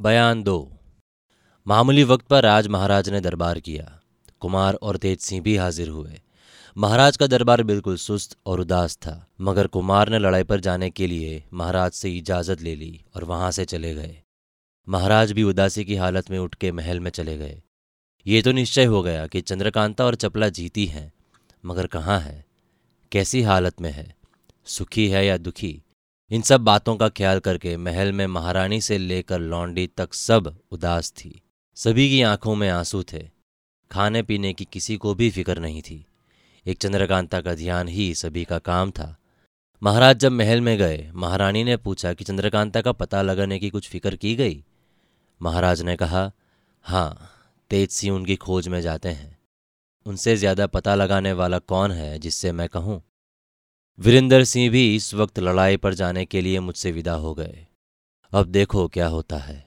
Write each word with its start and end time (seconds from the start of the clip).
बयान 0.00 0.42
दो। 0.42 0.56
मामूली 1.66 2.02
वक्त 2.04 2.26
पर 2.26 2.42
राज 2.42 2.66
महाराज 2.66 3.08
ने 3.08 3.20
दरबार 3.20 3.60
किया। 3.60 4.00
कुमार 4.40 4.74
और 4.74 4.96
तेज 4.96 5.20
सिंह 5.20 5.42
भी 5.42 5.56
हाजिर 5.56 5.88
हुए। 5.88 6.20
महाराज 6.76 7.16
का 7.16 7.26
दरबार 7.26 7.62
बिल्कुल 7.62 7.96
सुस्त 7.96 8.36
और 8.46 8.60
उदास 8.60 8.96
था, 8.96 9.26
मगर 9.40 9.66
कुमार 9.66 10.08
ने 10.08 10.18
लड़ाई 10.18 10.44
पर 10.44 10.60
जाने 10.60 10.90
के 10.90 11.06
लिए 11.06 11.42
महाराज 11.52 11.92
से 11.92 12.10
इजाज़त 12.10 12.60
ले 12.60 12.74
ली 12.74 13.00
और 13.14 13.24
वहाँ 13.24 13.50
से 13.50 13.64
चले 13.64 13.94
गए। 13.94 14.18
महाराज 14.88 15.32
भी 15.32 15.42
उदासी 15.42 15.84
की 15.84 15.96
हालत 15.96 16.30
में 16.30 16.38
उठ 16.38 16.54
के 16.54 16.72
महल 16.72 17.00
में 17.00 17.10
चले 17.10 17.38
गए। 17.38 17.62
ये 18.26 18.42
तो 18.42 18.52
निश्चय 18.52 18.84
हो 18.84 19.02
गया 19.02 19.26
कि 19.26 19.40
चंद्रकांता 19.40 20.04
और 20.04 20.14
चपला 20.14 20.48
जीती 20.48 20.86
हैं, 20.86 21.12
मगर 21.64 21.86
कहाँ 21.86 22.20
है? 22.20 22.44
कैसी 23.12 23.42
हालत 23.42 23.80
में 23.80 23.90
है? 23.90 24.14
सुखी 24.66 25.08
है 25.08 25.26
या 25.26 25.36
दुखी? 25.36 25.82
इन 26.30 26.42
सब 26.42 26.60
बातों 26.60 26.96
का 26.96 27.08
ख्याल 27.08 27.38
करके 27.38 27.76
महल 27.76 28.12
में 28.12 28.26
महारानी 28.26 28.80
से 28.80 28.98
लेकर 28.98 29.38
लौंडी 29.38 29.86
तक 29.86 30.14
सब 30.14 30.54
उदास 30.72 31.10
थी। 31.10 31.42
सभी 31.76 32.08
की 32.10 32.22
आँखों 32.22 32.54
में 32.54 32.68
आँसू 32.68 33.02
थे। 33.02 33.22
खाने 33.90 34.22
पीने 34.22 34.52
की 34.52 34.64
किसी 34.64 34.96
को 34.96 35.14
भी 35.14 35.30
फ़िक्र 35.30 35.58
नहीं 35.58 35.82
थी। 35.82 36.04
एक 36.66 36.78
चंद्रकांता 36.78 37.40
का 37.40 37.54
ध्यान 37.54 37.88
ही 37.88 38.14
सभी 38.14 38.44
का 38.44 38.58
काम 38.58 38.90
था। 38.90 39.16
महाराज 39.82 40.16
जब 40.16 40.32
महल 40.32 40.60
में 40.60 40.76
गए, 40.78 41.10
महारानी 41.14 41.64
ने 41.64 41.76
पूछा 41.76 42.12
कि 42.12 42.24
चंद्रकांता 42.24 42.80
का 42.80 42.92
पता 42.92 43.22
लगाने 43.22 43.58
की 43.58 43.70
कुछ 43.70 43.88
फ़िक्र 43.88 44.16
की 44.16 44.34
गई? 44.36 44.64
महाराज 45.40 45.82
ने 45.82 45.96
कहा 45.96 46.30
हाँ 46.84 47.30
तेज 47.70 47.90
सी 47.90 48.10
उनकी 48.10 48.36
खोज 48.36 48.68
में 48.68 48.80
जाते 48.80 49.08
हैं। 49.08 49.38
उनसे 50.06 50.36
ज़्यादा 50.36 50.66
पता 50.66 50.94
लगाने 50.94 51.32
वाला 51.32 51.58
कौन 51.58 51.92
है 51.92 52.18
जिससे 52.18 52.52
मैं 52.52 52.68
कहूँ? 52.68 53.02
वीरेंद्र 53.98 54.44
सिंह 54.44 54.70
भी 54.70 54.96
इस 54.96 55.14
वक्त 55.14 55.38
लड़ाई 55.38 55.76
पर 55.76 55.94
जाने 55.94 56.24
के 56.24 56.40
लिए 56.40 56.60
मुझसे 56.60 56.92
विदा 56.92 57.12
हो 57.12 57.34
गए। 57.34 57.66
अब 58.32 58.46
देखो 58.46 58.88
क्या 58.88 59.08
होता 59.08 59.36
है। 59.36 59.65